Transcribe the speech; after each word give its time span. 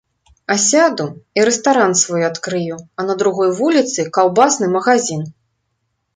Асяду 0.53 1.05
і 1.39 1.43
рэстаран 1.49 1.93
свой 2.03 2.21
адкрыю, 2.31 2.75
а 2.99 3.07
на 3.11 3.17
другой 3.21 3.49
вуліцы 3.61 4.09
каўбасны 4.19 4.73
магазін. 4.79 5.21